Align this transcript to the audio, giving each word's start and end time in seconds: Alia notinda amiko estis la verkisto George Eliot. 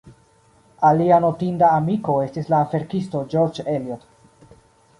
Alia 0.87 1.19
notinda 1.25 1.69
amiko 1.81 2.15
estis 2.29 2.51
la 2.55 2.63
verkisto 2.73 3.21
George 3.35 3.69
Eliot. 3.77 4.09